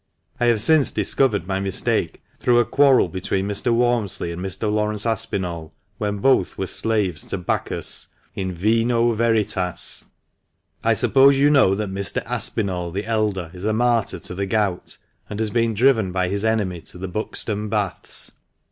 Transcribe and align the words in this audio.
I 0.39 0.45
have 0.47 0.59
since 0.59 0.89
discovered 0.89 1.45
my 1.45 1.59
mistake, 1.59 2.23
through 2.39 2.57
a 2.57 2.65
quarrel 2.65 3.07
betiueen 3.07 3.45
Mr. 3.45 3.71
Walmsley 3.71 4.31
and 4.31 4.41
Mr. 4.41 4.63
Laurence 4.73 5.05
Aspinall, 5.05 5.71
when 5.99 6.17
both 6.17 6.57
were 6.57 6.65
slaves 6.65 7.23
to 7.25 7.37
Bacchus 7.37 8.07
—"/# 8.25 8.35
vino 8.35 9.13
veritas 9.13 10.05
/" 10.45 10.83
I 10.83 10.95
suppose, 10.95 11.37
you 11.37 11.51
know 11.51 11.75
that 11.75 11.91
Mr. 11.91 12.23
Aspinall 12.25 12.89
the 12.89 13.05
elder 13.05 13.51
is 13.53 13.63
a 13.63 13.73
martyr 13.73 14.17
to 14.21 14.33
the 14.33 14.47
gout, 14.47 14.97
and 15.29 15.39
has 15.39 15.51
been 15.51 15.75
driven 15.75 16.11
by 16.11 16.29
his 16.29 16.43
enemy 16.43 16.81
to 16.81 16.97
the 16.97 17.07
Buxton 17.07 17.69
baths. 17.69 18.31